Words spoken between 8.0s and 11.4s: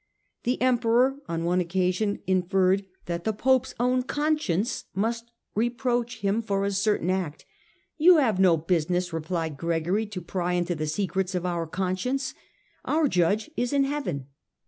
have no business," replied Gregory," to pry into the secrets